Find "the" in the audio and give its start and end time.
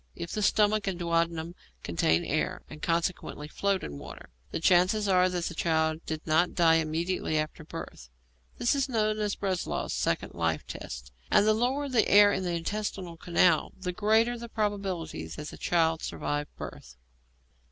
0.31-0.41, 4.49-4.59, 5.45-5.53, 11.45-11.53, 11.87-12.07, 12.43-12.55, 13.79-13.91, 14.41-14.49, 15.49-15.57